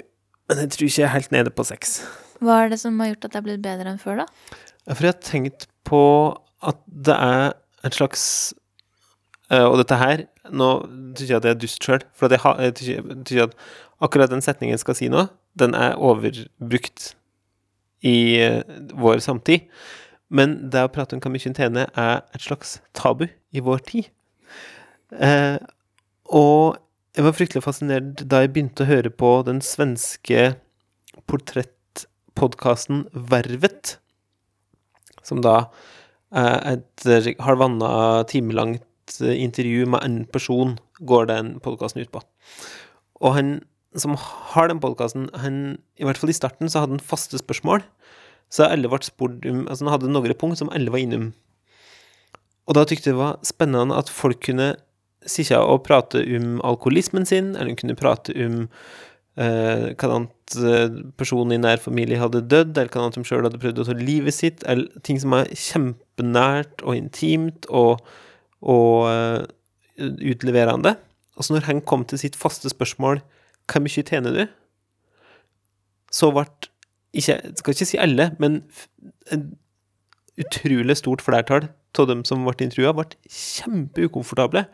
men 0.48 0.62
jeg 0.64 0.72
tror 0.74 0.88
ikke 0.88 1.02
jeg 1.02 1.08
er 1.08 1.14
helt 1.14 1.34
nede 1.34 1.52
på 1.54 1.66
seks. 1.68 1.98
Hva 2.44 2.62
er 2.64 2.72
det 2.72 2.78
som 2.80 2.98
har 3.02 3.12
gjort 3.12 3.26
at 3.26 3.34
det 3.34 3.40
er 3.40 3.46
blitt 3.48 3.64
bedre 3.64 3.92
enn 3.92 4.00
før, 4.00 4.22
da? 4.22 4.56
Ja, 4.86 4.94
For 4.94 5.04
jeg 5.04 5.14
har 5.14 5.26
tenkt 5.26 5.66
på 5.88 6.02
at 6.64 6.80
det 6.86 7.14
er 7.14 7.52
en 7.86 7.94
slags 7.94 8.22
eh, 9.52 9.62
Og 9.62 9.76
dette 9.78 9.98
her 10.00 10.24
Nå 10.48 10.70
syns 11.18 11.28
jeg 11.28 11.36
at 11.38 11.46
jeg 11.46 11.54
er 11.54 11.60
dust 11.60 11.84
sjøl, 11.84 12.02
for 12.16 12.26
at 12.26 12.34
jeg, 12.34 12.42
har, 12.42 12.60
jeg 12.64 12.74
syns 12.80 13.32
at 13.44 13.56
akkurat 14.00 14.32
den 14.32 14.42
setningen 14.44 14.72
jeg 14.72 14.80
skal 14.80 14.96
si 14.96 15.10
nå, 15.12 15.26
den 15.60 15.74
er 15.76 15.98
overbrukt 16.00 17.10
i 18.06 18.16
eh, 18.40 18.62
vår 18.96 19.20
samtid. 19.20 19.66
Men 20.32 20.70
det 20.72 20.86
å 20.86 20.92
prate 20.92 21.16
om 21.16 21.20
hvor 21.20 21.34
mye 21.34 21.50
en 21.50 21.56
tjener, 21.58 21.90
er 21.98 22.22
et 22.32 22.44
slags 22.44 22.78
tabu 22.96 23.26
i 23.28 23.62
vår 23.64 23.82
tid. 23.90 24.08
Eh, 25.12 25.58
og 26.32 26.78
jeg 27.18 27.26
var 27.26 27.34
fryktelig 27.34 27.64
fascinert 27.64 28.20
da 28.30 28.44
jeg 28.44 28.52
begynte 28.54 28.84
å 28.84 28.88
høre 28.92 29.10
på 29.10 29.28
den 29.42 29.58
svenske 29.64 30.52
portrettpodkasten 31.26 33.08
Vervet, 33.10 33.96
som 35.26 35.42
da 35.42 35.56
er 36.30 36.76
et 36.76 37.08
eh, 37.10 37.32
halvanna 37.42 38.22
time 38.30 38.54
langt 38.54 39.18
eh, 39.18 39.34
intervju 39.34 39.88
med 39.90 40.06
en 40.06 40.20
person, 40.30 40.76
går 41.02 41.26
den 41.32 41.52
podkasten 41.64 42.06
ut 42.06 42.14
på. 42.14 42.22
Og 43.18 43.34
han 43.34 43.52
som 43.98 44.14
har 44.54 44.70
den 44.70 44.78
podkasten, 44.78 45.26
I 45.98 46.06
hvert 46.06 46.20
fall 46.22 46.30
i 46.30 46.38
starten 46.38 46.70
så 46.70 46.84
hadde 46.84 47.00
han 47.00 47.02
faste 47.02 47.40
spørsmål. 47.40 47.82
Så 48.46 48.68
alle 48.68 48.86
ble 48.86 49.02
spurt 49.02 49.42
om 49.48 49.64
Altså 49.66 49.84
han 49.84 49.96
hadde 49.96 50.12
noen 50.12 50.38
punkt 50.38 50.60
som 50.60 50.70
alle 50.70 50.92
var 50.92 51.02
innom. 51.02 51.32
Og 52.68 52.76
da 52.76 52.84
tykte 52.86 53.10
jeg 53.10 53.16
det 53.16 53.24
var 53.24 53.40
spennende 53.42 53.96
at 53.98 54.12
folk 54.12 54.44
kunne 54.44 54.76
sitte 55.30 55.58
og 55.60 55.84
prate 55.86 56.22
om 56.38 56.58
alkoholismen 56.66 57.28
sin, 57.28 57.54
eller 57.54 57.72
hun 57.72 57.78
kunne 57.80 57.98
prate 57.98 58.34
om 58.46 58.62
eh, 59.38 59.90
hva 59.94 60.10
annet 60.16 60.56
personen 61.20 61.56
i 61.56 61.60
nær 61.60 61.82
familie 61.82 62.20
hadde 62.20 62.46
dødd, 62.48 62.74
eller 62.74 62.92
hva 62.92 63.04
annet 63.04 63.18
de 63.20 63.28
sjøl 63.28 63.44
hadde 63.46 63.60
prøvd 63.62 63.82
å 63.82 63.88
ta 63.88 63.96
livet 63.98 64.36
sitt, 64.36 64.64
eller 64.68 65.04
ting 65.06 65.20
som 65.22 65.36
er 65.36 65.50
kjempenært 65.52 66.84
og 66.84 66.96
intimt 66.96 67.68
og, 67.68 68.00
og 68.64 69.08
uh, 69.10 69.42
utleverende. 69.98 70.96
Altså, 71.36 71.54
når 71.54 71.68
han 71.68 71.84
kom 71.86 72.06
til 72.08 72.20
sitt 72.20 72.38
faste 72.38 72.70
spørsmål 72.72 73.22
hvor 73.68 73.84
mye 73.84 74.04
tjener 74.06 74.32
du? 74.32 74.44
Så 76.08 76.30
ble 76.32 76.46
ikke, 77.12 77.36
skal 77.58 77.74
ikke 77.74 77.88
si 77.88 78.00
alle, 78.00 78.30
men 78.40 78.62
et 79.28 79.44
utrolig 80.40 80.96
stort 80.96 81.24
flertall 81.24 81.68
av 81.98 82.08
dem 82.10 82.24
som 82.28 82.44
ble 82.44 82.66
intervjua, 82.66 82.92
ble 82.96 83.06
kjempeukomfortable. 83.32 84.64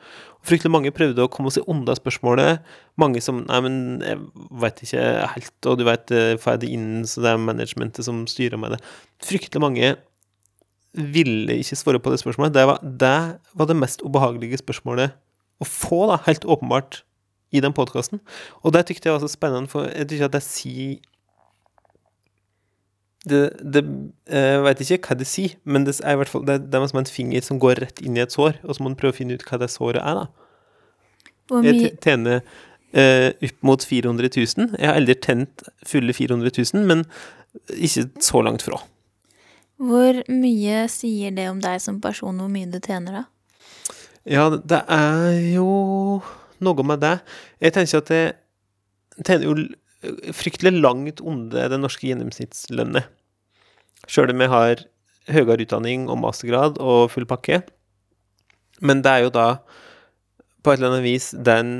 Fryktelig 0.44 0.72
mange 0.74 0.92
prøvde 0.94 1.24
å 1.24 1.30
komme 1.32 1.52
seg 1.54 1.68
unna 1.70 1.94
spørsmålet. 1.96 2.64
Mange 3.00 3.22
som 3.24 3.44
Nei, 3.46 3.60
men 3.64 3.78
jeg 4.04 4.18
veit 4.64 4.82
ikke 4.84 5.04
helt, 5.36 5.54
og 5.70 5.78
du 5.80 5.86
veit, 5.88 6.10
får 6.42 6.56
jeg 6.56 6.64
det 6.64 6.72
inn, 6.74 6.90
så 7.08 7.24
det 7.24 7.32
er 7.32 7.46
managementet 7.46 8.08
som 8.08 8.24
styrer 8.30 8.60
med 8.60 8.76
det. 8.76 8.82
Fryktelig 9.24 9.62
mange 9.64 9.94
ville 10.94 11.58
ikke 11.62 11.78
svare 11.78 12.02
på 12.02 12.12
det 12.12 12.20
spørsmålet. 12.22 12.54
Det 12.54 12.66
var 12.70 12.82
det, 12.82 13.16
var 13.54 13.70
det 13.70 13.78
mest 13.78 14.04
ubehagelige 14.04 14.60
spørsmålet 14.60 15.16
å 15.62 15.66
få, 15.68 16.04
da, 16.10 16.20
helt 16.28 16.44
åpenbart, 16.44 17.02
i 17.54 17.62
den 17.62 17.74
podkasten. 17.74 18.18
Og 18.66 18.74
det 18.74 18.84
tykte 18.88 19.08
jeg 19.08 19.14
var 19.14 19.22
så 19.22 19.30
spennende, 19.30 19.70
for 19.70 19.86
jeg 19.86 20.08
tykker 20.10 20.26
at 20.26 20.38
jeg 20.40 20.46
sier 20.48 20.94
det, 23.24 23.40
det, 23.60 23.82
Jeg 24.28 24.62
veit 24.66 24.82
ikke 24.84 25.10
hva 25.10 25.16
det 25.20 25.26
sier, 25.28 25.56
men 25.64 25.86
det 25.86 25.96
er 26.00 26.16
i 26.16 26.20
hvert 26.20 26.32
fall 26.32 26.44
det, 26.48 26.58
det 26.68 26.78
er 26.78 26.88
som 26.90 27.00
en 27.00 27.08
finger 27.08 27.44
som 27.46 27.60
går 27.62 27.80
rett 27.84 28.02
inn 28.04 28.18
i 28.18 28.24
et 28.24 28.34
sår, 28.34 28.58
og 28.64 28.76
så 28.76 28.84
må 28.84 28.90
man 28.90 28.98
prøve 29.00 29.16
å 29.16 29.18
finne 29.18 29.38
ut 29.38 29.44
hva 29.48 29.60
det 29.62 29.70
såret 29.72 30.02
er, 30.02 30.22
da. 30.22 31.60
Jeg 31.64 31.92
tjener 32.00 32.40
eh, 32.96 33.30
opp 33.44 33.58
mot 33.68 33.84
400 33.84 34.30
000. 34.32 34.76
Jeg 34.78 34.88
har 34.88 34.96
aldri 34.96 35.16
tent 35.20 35.64
fulle 35.86 36.14
400 36.16 36.52
000, 36.56 36.86
men 36.88 37.04
ikke 37.76 38.06
så 38.24 38.42
langt 38.44 38.64
fra. 38.64 38.80
Hvor 39.84 40.20
mye 40.30 40.84
sier 40.92 41.34
det 41.34 41.48
om 41.50 41.60
deg 41.62 41.82
som 41.82 42.00
person, 42.02 42.38
hvor 42.38 42.50
mye 42.50 42.70
du 42.70 42.78
tjener, 42.78 43.20
da? 43.20 43.24
Ja, 44.24 44.48
det 44.48 44.80
er 44.88 45.36
jo 45.52 45.68
noe 46.64 46.86
med 46.86 47.02
det. 47.04 47.18
Jeg 47.60 47.74
tenker 47.76 48.00
at 48.00 48.12
jeg 48.14 49.24
tjener 49.26 49.50
jo 49.50 49.56
fryktelig 50.36 50.74
langt 50.78 51.22
under 51.24 51.70
den 51.72 51.84
norske 51.84 52.08
gjennomsnittslønnet. 52.08 53.08
Sjøl 54.10 54.32
om 54.34 54.42
jeg 54.44 54.52
har 54.52 54.84
høyere 55.32 55.64
utdanning 55.64 56.08
og 56.12 56.20
mastergrad 56.20 56.80
og 56.82 57.08
full 57.12 57.26
pakke. 57.28 57.62
Men 58.84 59.00
det 59.04 59.12
er 59.12 59.24
jo 59.24 59.34
da 59.34 59.48
på 60.64 60.72
et 60.72 60.80
eller 60.80 60.94
annet 60.94 61.04
vis 61.06 61.30
den 61.36 61.72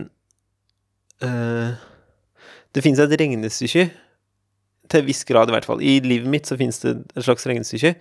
eh, 1.24 1.74
Det 2.74 2.82
finnes 2.82 3.00
et 3.00 3.14
regnestykke, 3.20 3.84
til 4.90 5.00
en 5.00 5.06
viss 5.06 5.24
grad 5.24 5.48
i 5.48 5.54
hvert 5.54 5.66
fall. 5.68 5.80
I 5.80 6.00
livet 6.04 6.28
mitt 6.28 6.48
så 6.48 6.58
finnes 6.60 6.80
det 6.82 6.96
et 7.14 7.24
slags 7.24 7.46
regnestykke 7.48 7.94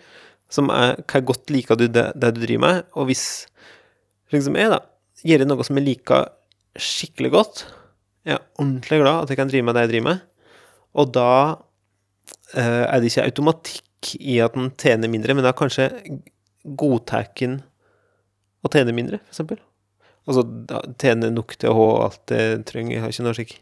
som 0.52 0.70
er 0.74 0.98
hva 1.10 1.22
godt 1.26 1.52
liker 1.54 1.78
du 1.80 1.86
det, 1.88 2.12
det 2.20 2.32
du 2.36 2.42
driver 2.44 2.64
med, 2.64 2.82
og 2.94 3.08
hvis 3.10 3.48
eksempel 4.34 4.64
jeg, 4.64 4.74
da, 4.74 4.80
gjør 5.26 5.46
noe 5.48 5.66
som 5.66 5.80
jeg 5.80 5.88
liker 5.88 6.28
skikkelig 6.80 7.32
godt, 7.34 7.64
jeg 8.24 8.38
er 8.38 8.46
ordentlig 8.62 9.02
glad 9.02 9.24
at 9.24 9.32
jeg 9.32 9.40
kan 9.40 9.52
drive 9.52 9.68
med 9.68 9.76
det 9.76 9.86
jeg 9.86 9.94
driver 9.94 10.08
med, 10.10 10.24
og 10.94 11.12
da 11.16 11.32
eh, 12.56 12.86
er 12.88 13.02
det 13.02 13.12
ikke 13.12 13.28
automatikk 13.28 14.14
i 14.20 14.40
at 14.44 14.56
en 14.60 14.72
tjener 14.80 15.12
mindre, 15.12 15.36
men 15.36 15.46
da 15.46 15.54
kanskje 15.56 15.90
godtar 16.64 17.30
en 17.44 17.62
å 18.64 18.72
tjene 18.72 18.96
mindre, 18.96 19.20
eksempel. 19.28 19.60
Altså 20.24 20.46
tjene 21.02 21.34
nok 21.34 21.58
til 21.60 21.72
å 21.72 21.76
ha 21.78 21.88
alt 22.06 22.32
jeg 22.32 22.62
trenger, 22.70 22.96
jeg 22.96 23.04
har 23.04 23.12
ikke 23.12 23.26
noe 23.26 23.36
slik 23.36 23.58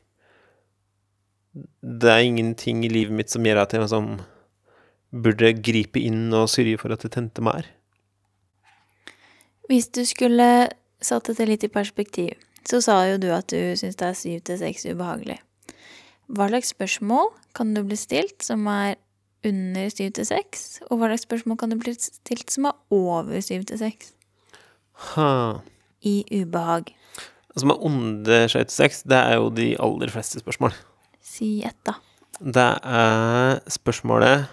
Det 1.81 2.11
er 2.11 2.21
ingenting 2.21 2.83
i 2.85 2.91
livet 2.91 3.15
mitt 3.17 3.33
som 3.33 3.45
gjør 3.45 3.63
at 3.63 3.73
jeg 3.73 3.81
liksom 3.81 4.11
burde 5.11 5.55
gripe 5.57 5.99
inn 5.99 6.29
og 6.37 6.51
sørge 6.51 6.77
for 6.79 6.93
at 6.93 7.01
det 7.03 7.11
tente 7.11 7.43
mer. 7.43 7.65
Hvis 9.67 9.89
du 9.91 10.05
skulle 10.07 10.69
satt 11.03 11.27
dette 11.27 11.47
litt 11.49 11.65
i 11.65 11.71
perspektiv, 11.71 12.37
så 12.69 12.81
sa 12.83 12.97
jo 13.09 13.19
du 13.21 13.29
at 13.33 13.49
du 13.51 13.73
syns 13.79 13.97
det 13.99 14.07
er 14.07 14.17
syv 14.17 14.43
til 14.47 14.59
seks 14.61 14.85
ubehagelig. 14.89 15.39
Hva 16.31 16.47
slags 16.51 16.71
spørsmål 16.75 17.31
kan 17.57 17.73
du 17.75 17.81
bli 17.83 17.97
stilt 17.99 18.45
som 18.45 18.67
er 18.71 18.95
under 19.47 19.89
syv 19.89 20.11
til 20.15 20.27
seks, 20.29 20.79
og 20.89 21.01
hva 21.01 21.09
slags 21.09 21.25
spørsmål 21.25 21.57
kan 21.57 21.73
du 21.73 21.79
bli 21.81 21.95
stilt 21.97 22.53
som 22.53 22.69
er 22.69 22.77
over 22.93 23.41
syv 23.43 23.65
til 23.69 23.81
seks 23.81 24.13
Ha. 25.11 25.59
i 26.05 26.21
ubehag? 26.29 26.93
Som 27.57 27.73
er 27.73 27.83
under 27.83 28.47
76, 28.47 29.01
det 29.09 29.17
er 29.17 29.35
jo 29.35 29.49
de 29.49 29.73
aller 29.81 30.13
fleste 30.13 30.39
spørsmål. 30.39 30.75
Si 31.25 31.63
ett, 31.65 31.77
da. 31.85 31.97
Det 32.39 32.69
er 32.83 33.59
spørsmålet 33.69 34.45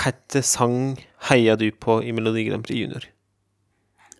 Hvilken 0.00 0.44
sang 0.46 0.76
heier 1.28 1.58
du 1.60 1.68
på 1.76 1.98
i 2.00 2.12
Melodi 2.16 2.46
Grand 2.48 2.64
Prix 2.64 2.80
Junior? 2.80 3.04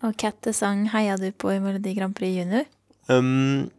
Og 0.05 0.17
hvilken 0.21 0.55
sang 0.57 0.87
heia 0.93 1.17
du 1.21 1.31
på 1.33 1.55
i 1.55 1.61
Melodi 1.63 1.95
Grand 1.97 2.17
Prix 2.17 2.37
Junior? 2.37 2.67
Um, 3.09 3.71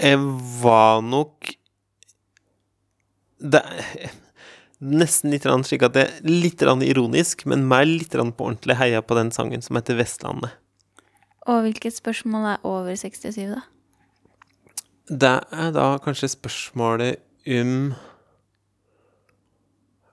jeg 0.00 0.18
var 0.62 1.04
nok 1.06 1.52
Det 3.38 3.60
er 3.60 4.14
nesten 4.84 5.30
litt 5.30 5.44
slik 5.44 5.84
at 5.86 5.94
det 5.94 6.02
er 6.08 6.24
litt 6.28 6.62
ironisk, 6.62 7.44
men 7.46 7.68
mer 7.68 7.84
litt 7.84 8.12
på 8.12 8.48
ordentlig 8.48 8.76
heia 8.76 9.02
på 9.02 9.16
den 9.16 9.30
sangen 9.30 9.62
som 9.62 9.76
heter 9.76 9.96
Vestlandet. 9.96 10.50
Og 11.46 11.62
hvilket 11.64 11.94
spørsmål 11.94 12.54
er 12.54 12.64
over 12.64 12.96
67, 12.96 13.52
da? 13.52 13.60
Det 15.08 15.34
er 15.52 15.72
da 15.76 15.98
kanskje 16.00 16.32
spørsmålet 16.32 17.20
om 17.44 17.92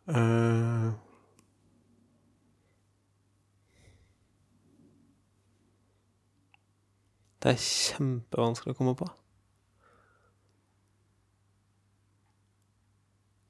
Eh, 0.09 0.91
det 7.41 7.53
er 7.53 7.65
kjempevanskelig 7.65 8.73
å 8.73 8.79
komme 8.79 8.95
på. 8.97 9.09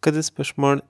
Hva 0.01 0.11
er 0.11 0.17
det 0.17 0.25
spørsmål 0.25 0.81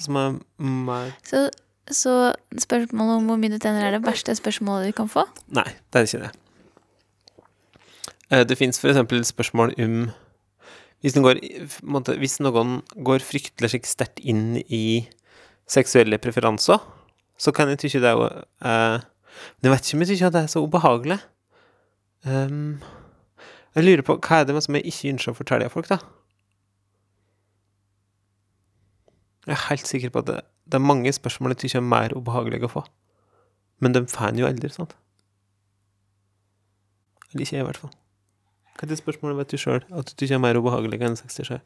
som 0.00 0.16
er 0.16 0.36
mer 0.62 1.10
så, 1.26 1.48
så, 1.90 2.12
spørsmålet 2.54 3.16
om 3.18 3.26
hvor 3.28 3.40
mye 3.40 3.50
du 3.52 3.58
tjener, 3.58 3.82
er 3.82 3.96
det 3.96 4.04
verste 4.06 4.34
spørsmålet 4.38 4.92
du 4.92 4.96
kan 4.96 5.10
få? 5.10 5.26
Nei, 5.50 5.66
det 5.90 6.00
er 6.00 6.08
ikke 6.08 6.22
det. 6.24 6.32
Eh, 8.30 8.44
det 8.46 8.56
fins 8.58 8.78
f.eks. 8.78 9.32
spørsmål 9.34 9.74
om 9.82 9.96
hvis 11.00 11.16
går, 11.16 11.40
måte, 11.88 12.16
hvis 12.20 12.38
noen 12.44 12.80
går 13.00 13.24
fryktelig 13.24 13.80
sterkt 13.88 14.20
inn 14.20 14.58
i 14.68 15.08
seksuelle 15.70 16.18
preferanser, 16.20 16.80
så 17.40 17.52
kan 17.56 17.70
jeg 17.72 17.80
tykke 17.80 18.02
det 18.04 18.10
er 18.10 18.22
eh, 18.68 19.06
Men 19.60 19.70
jeg 19.70 19.72
vet 19.72 19.86
ikke 19.86 19.96
om 19.96 20.04
jeg 20.04 20.10
tykker 20.10 20.32
det 20.34 20.42
er 20.42 20.50
så 20.52 20.60
ubehagelig. 20.64 21.18
Um, 22.28 22.80
jeg 23.72 23.86
lurer 23.86 24.04
på 24.04 24.18
hva 24.18 24.40
er 24.42 24.48
det 24.48 24.60
som 24.60 24.76
jeg 24.76 24.90
ikke 24.90 25.12
ønsker 25.14 25.32
å 25.32 25.38
fortelle 25.38 25.70
folk, 25.72 25.88
da? 25.88 26.00
Jeg 29.46 29.56
er 29.56 29.68
helt 29.70 29.88
sikker 29.88 30.12
på 30.12 30.20
at 30.20 30.28
det, 30.28 30.40
det 30.68 30.76
er 30.76 30.84
mange 30.84 31.12
spørsmål 31.16 31.54
jeg 31.54 31.62
tykker 31.64 31.80
er 31.80 31.86
mer 31.94 32.16
ubehagelige 32.16 32.68
å 32.68 32.74
få. 32.74 32.84
Men 33.80 33.96
de 33.96 34.04
får 34.10 34.34
en 34.34 34.42
jo 34.42 34.50
aldri, 34.50 34.68
sant? 34.74 34.92
Eller 37.30 37.46
ikke 37.46 37.56
jeg, 37.56 37.64
i 37.64 37.68
hvert 37.70 37.80
fall. 37.80 37.94
Hva 38.80 38.88
det 38.88 38.96
spørsmålet 38.96 39.36
vet 39.42 39.52
du 39.52 39.60
sjøl 39.60 39.82
at 39.84 40.14
du 40.14 40.24
ikke 40.24 40.38
er 40.38 40.40
mer 40.40 40.56
ubehagelig 40.56 41.02
enn 41.04 41.18
67? 41.18 41.58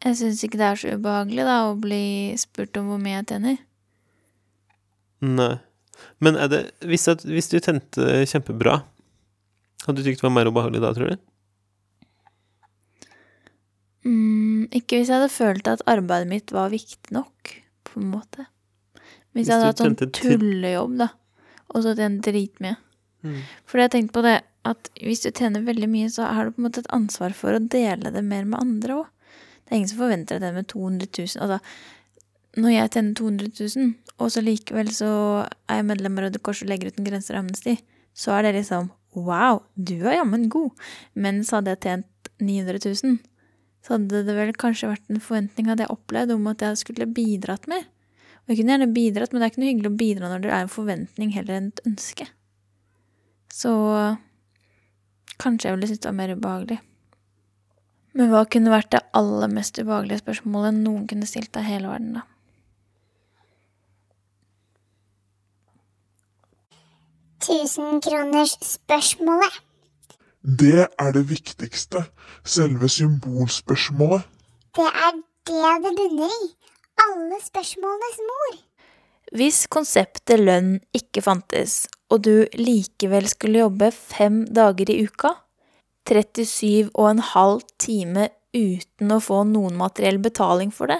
Jeg 0.00 0.16
syns 0.16 0.44
ikke 0.46 0.60
det 0.60 0.68
er 0.68 0.78
så 0.78 0.92
ubehagelig 0.94 1.44
da, 1.44 1.56
å 1.66 1.74
bli 1.76 2.04
spurt 2.38 2.78
om 2.78 2.92
hvor 2.92 3.00
mye 3.02 3.18
jeg 3.18 3.26
tjener. 3.32 3.58
Nei. 5.26 5.56
Men 6.24 6.38
er 6.40 6.48
det 6.48 6.60
Hvis, 6.88 7.08
at, 7.12 7.26
hvis 7.28 7.50
du 7.52 7.58
tente 7.60 8.22
kjempebra, 8.30 8.78
hadde 9.84 9.98
du 9.98 10.06
tykt 10.06 10.22
det 10.22 10.28
var 10.28 10.36
mer 10.38 10.48
ubehagelig 10.48 10.80
da, 10.84 10.92
tror 10.96 11.10
du? 11.10 11.26
Mm, 14.06 14.70
ikke 14.72 15.00
hvis 15.00 15.10
jeg 15.10 15.18
hadde 15.18 15.32
følt 15.34 15.68
at 15.68 15.82
arbeidet 15.90 16.30
mitt 16.30 16.54
var 16.54 16.70
viktig 16.72 17.12
nok, 17.12 17.56
på 17.84 18.00
en 18.00 18.12
måte. 18.14 18.46
Hvis, 19.34 19.42
Hvis 19.42 19.50
jeg 19.50 19.58
hadde 19.58 19.72
hatt 19.72 19.82
sånn 19.82 19.98
tullejobb, 19.98 20.94
da, 21.02 21.10
og 21.74 21.84
så 21.84 21.92
tjent 21.98 22.22
dritmye. 22.24 22.78
Mm. 23.26 23.42
Fordi 23.68 23.84
jeg 23.84 23.92
tenkte 23.98 24.16
på 24.16 24.24
det 24.24 24.38
at 24.68 24.90
hvis 25.00 25.22
du 25.24 25.30
tjener 25.30 25.64
veldig 25.64 25.88
mye, 25.88 26.10
så 26.12 26.28
har 26.28 26.46
du 26.46 26.56
på 26.56 26.60
en 26.60 26.66
måte 26.68 26.82
et 26.84 26.92
ansvar 26.94 27.32
for 27.36 27.56
å 27.56 27.62
dele 27.62 28.12
det 28.12 28.22
mer 28.26 28.44
med 28.48 28.60
andre 28.60 29.00
òg. 29.00 29.08
Det 29.64 29.72
er 29.72 29.78
ingen 29.80 29.92
som 29.92 30.02
forventer 30.02 30.36
at 30.36 30.44
det 30.44 30.52
med 30.56 30.68
200 30.68 31.06
000 31.14 31.44
Altså, 31.44 31.58
når 32.58 32.72
jeg 32.74 32.92
tjener 32.96 33.14
200 33.20 33.50
000, 33.78 33.92
og 34.20 34.32
så 34.34 34.42
likevel 34.42 34.90
så 34.92 35.10
er 35.70 35.80
jeg 35.80 35.86
medlem 35.86 36.18
av 36.18 36.26
Røde 36.26 36.40
Kors 36.42 36.62
og 36.64 36.70
legger 36.72 36.90
ut 36.90 36.98
en 36.98 37.06
Grenser 37.06 37.38
Amnesty, 37.38 37.76
så 38.12 38.34
er 38.36 38.48
det 38.48 38.56
liksom 38.58 38.90
wow, 39.16 39.62
du 39.74 39.96
er 40.02 40.18
jammen 40.18 40.48
god. 40.50 40.74
Mens 41.14 41.52
hadde 41.54 41.74
jeg 41.74 41.82
tjent 41.86 42.30
900 42.42 42.82
000, 43.04 43.16
så 43.80 43.96
hadde 43.96 44.24
det 44.26 44.36
vel 44.36 44.52
kanskje 44.58 44.90
vært 44.90 45.06
en 45.10 45.22
forventning 45.22 45.70
hadde 45.70 45.86
jeg 45.86 45.94
opplevd 45.94 46.34
om 46.34 46.50
at 46.50 46.66
jeg 46.66 46.82
skulle 46.82 47.08
bidratt 47.10 47.70
mer. 47.70 47.86
Og 48.44 48.52
jeg 48.52 48.60
kunne 48.60 48.74
gjerne 48.74 48.94
bidratt, 48.94 49.32
men 49.32 49.40
det 49.40 49.46
er 49.46 49.52
ikke 49.52 49.62
noe 49.62 49.70
hyggelig 49.70 49.90
å 49.90 50.00
bidra 50.00 50.30
når 50.32 50.44
det 50.44 50.50
er 50.50 50.64
en 50.64 50.72
forventning 50.72 51.32
heller 51.36 51.56
enn 51.56 51.70
et 51.70 51.82
ønske. 51.88 52.26
Så 53.54 53.72
kanskje 55.40 55.68
jeg 55.68 55.74
ville 55.76 55.88
syntes 55.90 56.02
det 56.04 56.10
var 56.10 56.20
mer 56.20 56.34
ubehagelig. 56.36 56.78
Men 58.18 58.26
hva 58.32 58.42
kunne 58.50 58.72
vært 58.72 58.92
det 58.94 59.06
aller 59.16 59.48
mest 59.52 59.74
ubehagelige 59.78 60.22
spørsmålet 60.24 60.72
noen 60.80 61.04
kunne 61.10 61.30
stilt 61.30 61.56
av 61.56 61.64
hele 61.68 61.88
verden, 61.90 62.12
da? 62.18 62.22
Tusenkronersspørsmålet. 67.40 69.52
Det 70.60 70.86
er 70.86 71.12
det 71.12 71.30
viktigste. 71.30 72.04
Selve 72.44 72.88
symbolspørsmålet. 72.88 74.22
Det 74.76 74.88
er 75.06 75.12
det 75.48 75.72
det 75.84 75.92
bunner 75.98 76.28
i. 76.28 76.30
Alle 77.06 77.36
spørsmålenes 77.44 78.18
mor. 78.28 78.52
Hvis 79.30 79.64
konseptet 79.70 80.42
lønn 80.42 80.80
ikke 80.96 81.22
fantes, 81.22 81.84
og 82.10 82.24
du 82.26 82.34
likevel 82.58 83.28
skulle 83.30 83.62
jobbe 83.62 83.92
fem 83.94 84.42
dager 84.50 84.90
i 84.90 85.04
uka, 85.06 85.36
37 86.10 86.90
og 86.96 87.06
en 87.06 87.22
halv 87.22 87.62
time 87.78 88.26
uten 88.56 89.14
å 89.14 89.20
få 89.22 89.44
noen 89.46 89.76
materiell 89.78 90.18
betaling 90.22 90.72
for 90.74 90.90
det, 90.90 90.98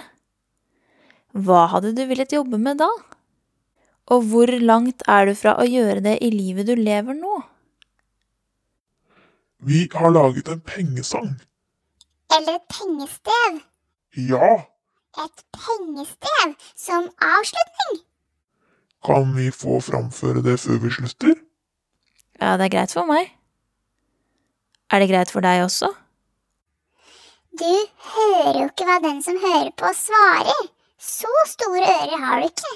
hva 1.35 1.65
hadde 1.71 1.91
du 1.95 2.03
villet 2.07 2.31
jobbe 2.35 2.59
med 2.59 2.79
da? 2.79 2.89
Og 4.11 4.25
hvor 4.31 4.51
langt 4.59 5.03
er 5.07 5.29
du 5.29 5.35
fra 5.39 5.55
å 5.59 5.67
gjøre 5.67 6.03
det 6.03 6.17
i 6.23 6.31
livet 6.31 6.67
du 6.67 6.73
lever 6.75 7.15
nå? 7.15 7.37
Vi 9.63 9.85
har 9.93 10.11
laget 10.11 10.49
en 10.51 10.63
pengesang. 10.65 11.35
Eller 12.35 12.57
et 12.57 12.67
pengestev. 12.71 13.61
Ja, 14.31 14.67
Et 15.19 15.41
pengestev 15.51 16.53
som 16.79 17.09
avslutning. 17.19 17.97
Kan 19.05 19.33
vi 19.35 19.49
få 19.53 19.79
framføre 19.83 20.43
det 20.45 20.59
før 20.61 20.81
vi 20.83 20.91
slutter? 20.93 21.35
Ja, 22.41 22.55
det 22.57 22.67
er 22.67 22.73
greit 22.75 22.93
for 22.93 23.09
meg. 23.09 23.31
Er 24.91 25.01
det 25.01 25.09
greit 25.11 25.31
for 25.31 25.43
deg 25.45 25.63
også? 25.63 25.91
Du 27.57 27.73
hører 28.15 28.61
jo 28.61 28.69
ikke 28.69 28.87
hva 28.87 28.99
den 29.03 29.19
som 29.23 29.37
hører 29.41 29.71
på, 29.77 29.91
svarer. 29.95 30.69
Så 31.01 31.29
store 31.49 31.83
ører 31.83 32.17
har 32.21 32.41
du 32.41 32.47
ikke. 32.49 32.73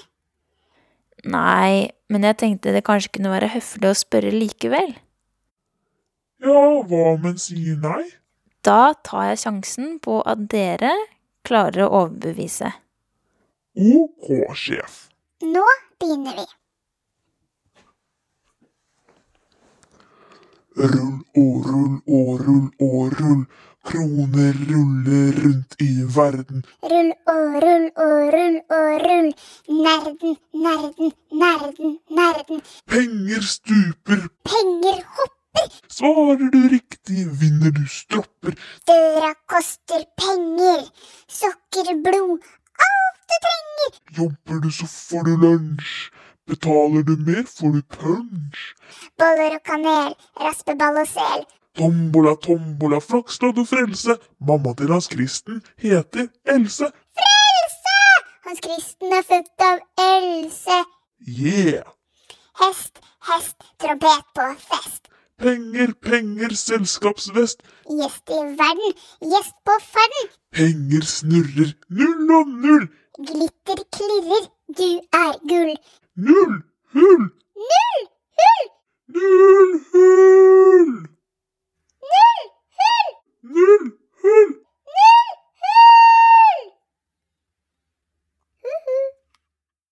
Nei, 1.25 1.89
men 2.09 2.25
jeg 2.27 2.37
tenkte 2.41 2.73
det 2.75 2.83
kanskje 2.85 3.15
kunne 3.17 3.33
være 3.33 3.49
høflig 3.55 3.89
å 3.89 3.97
spørre 3.97 4.33
likevel. 4.33 4.93
Ja, 6.43 6.61
hva 6.85 7.01
om 7.15 7.25
en 7.31 7.39
sier 7.41 7.79
nei? 7.81 8.03
Da 8.65 8.93
tar 9.05 9.31
jeg 9.31 9.41
sjansen 9.45 9.97
på 10.03 10.19
at 10.25 10.45
dere 10.51 10.91
klarer 11.45 11.85
å 11.85 11.91
overbevise. 12.03 12.71
Ok, 13.75 14.29
sjef. 14.57 15.05
Nå 15.53 15.63
begynner 15.99 16.37
vi. 16.37 16.45
Rull 20.77 21.19
og 21.41 21.67
rull 21.67 21.93
og 22.17 22.31
rull 22.45 22.69
og 22.87 23.19
rull. 23.19 23.43
Kroner 23.85 24.55
ruller 24.69 25.37
rundt 25.43 25.75
i 25.85 25.91
verden. 26.15 26.65
Rull 26.91 27.11
og 27.33 27.43
rull 27.65 27.85
og 28.05 28.15
rull 28.35 28.57
og 28.77 28.89
rull. 29.05 29.29
Nerden, 29.85 30.35
nerden, 30.65 31.13
nerden, 31.43 31.95
nerden. 32.09 32.65
Penger 32.89 33.47
stuper. 33.53 34.27
Penger 34.49 34.99
hopper. 35.19 35.79
Svarer 35.99 36.49
du 36.57 36.61
riktig, 36.73 37.29
vinner 37.41 37.71
du 37.77 37.85
stropper. 37.99 38.57
Døra 38.89 39.33
koster 39.53 40.09
penger. 40.17 40.87
Sokker, 41.39 41.93
blod. 42.07 42.53
Du 43.35 43.47
trenger. 43.47 43.99
Jobber 44.17 44.61
du, 44.63 44.71
så 44.71 44.87
får 44.87 45.23
du 45.27 45.33
lunsj. 45.43 46.11
Betaler 46.47 47.03
du 47.03 47.15
mer, 47.27 47.43
får 47.43 47.71
du 47.73 47.81
punch. 47.81 48.59
Boller 49.17 49.57
og 49.57 49.63
kanel. 49.65 50.13
Raspeball 50.39 50.99
og 51.01 51.07
sel. 51.09 51.45
Tombola, 51.75 52.35
tombola, 52.43 52.99
flakslodd 53.01 53.57
og 53.63 53.67
frelse. 53.67 54.15
Mamma 54.47 54.73
til 54.77 54.93
Hans 54.93 55.09
Kristen 55.11 55.63
heter 55.81 56.29
Else. 56.53 56.91
Frelse! 57.19 57.97
Hans 58.45 58.61
Kristen 58.67 59.17
er 59.17 59.25
født 59.31 59.65
av 59.69 59.81
Else. 60.05 60.77
Yeah! 61.27 61.89
Hest, 62.61 63.01
hest, 63.31 63.57
trompet 63.81 64.29
på 64.37 64.45
fest. 64.69 65.09
Penger, 65.41 65.91
penger, 66.01 66.53
selskapsvest. 66.55 67.65
Gjest 67.89 68.31
i 68.31 68.43
verden, 68.61 68.93
gjest 69.33 69.57
på 69.67 69.75
ferden. 69.83 70.29
Penger 70.55 71.09
snurrer, 71.09 71.73
null 71.89 72.31
og 72.37 72.53
null 72.53 72.87
glitter 73.17 73.79
klirrer, 73.91 74.45
du 74.77 74.89
er 75.13 75.39
gull. 75.47 75.75
Null 76.15 76.55
hull! 76.93 77.25
Null 77.55 78.03
hull! 78.39 78.67
Null 79.07 79.79
hull! 79.91 80.91
Null 82.11 82.45
hull! 82.77 83.11
Null 83.43 83.91
hull! 84.21 84.64